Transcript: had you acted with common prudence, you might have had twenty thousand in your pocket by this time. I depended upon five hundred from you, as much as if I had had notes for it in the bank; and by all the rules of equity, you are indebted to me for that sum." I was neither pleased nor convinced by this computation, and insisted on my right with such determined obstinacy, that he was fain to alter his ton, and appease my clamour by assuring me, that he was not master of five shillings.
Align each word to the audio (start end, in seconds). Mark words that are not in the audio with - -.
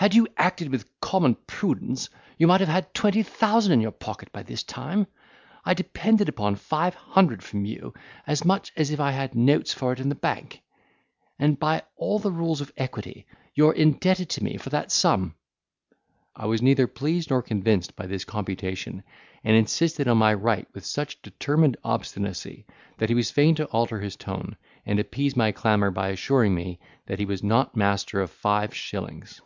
had 0.00 0.14
you 0.14 0.28
acted 0.36 0.70
with 0.70 0.88
common 1.00 1.34
prudence, 1.48 2.08
you 2.38 2.46
might 2.46 2.60
have 2.60 2.68
had 2.68 2.94
twenty 2.94 3.20
thousand 3.24 3.72
in 3.72 3.80
your 3.80 3.90
pocket 3.90 4.30
by 4.30 4.44
this 4.44 4.62
time. 4.62 5.04
I 5.64 5.74
depended 5.74 6.28
upon 6.28 6.54
five 6.54 6.94
hundred 6.94 7.42
from 7.42 7.64
you, 7.64 7.94
as 8.24 8.44
much 8.44 8.70
as 8.76 8.92
if 8.92 9.00
I 9.00 9.10
had 9.10 9.30
had 9.30 9.34
notes 9.34 9.74
for 9.74 9.92
it 9.92 9.98
in 9.98 10.08
the 10.08 10.14
bank; 10.14 10.62
and 11.36 11.58
by 11.58 11.82
all 11.96 12.20
the 12.20 12.30
rules 12.30 12.60
of 12.60 12.72
equity, 12.76 13.26
you 13.54 13.66
are 13.66 13.72
indebted 13.74 14.28
to 14.30 14.44
me 14.44 14.56
for 14.56 14.70
that 14.70 14.92
sum." 14.92 15.34
I 16.36 16.46
was 16.46 16.62
neither 16.62 16.86
pleased 16.86 17.30
nor 17.30 17.42
convinced 17.42 17.96
by 17.96 18.06
this 18.06 18.24
computation, 18.24 19.02
and 19.42 19.56
insisted 19.56 20.06
on 20.06 20.18
my 20.18 20.32
right 20.32 20.68
with 20.74 20.86
such 20.86 21.20
determined 21.22 21.76
obstinacy, 21.82 22.66
that 22.98 23.08
he 23.08 23.16
was 23.16 23.32
fain 23.32 23.56
to 23.56 23.64
alter 23.70 23.98
his 24.00 24.14
ton, 24.14 24.54
and 24.86 25.00
appease 25.00 25.34
my 25.34 25.50
clamour 25.50 25.90
by 25.90 26.10
assuring 26.10 26.54
me, 26.54 26.78
that 27.06 27.18
he 27.18 27.24
was 27.26 27.42
not 27.42 27.76
master 27.76 28.20
of 28.20 28.30
five 28.30 28.72
shillings. 28.72 29.40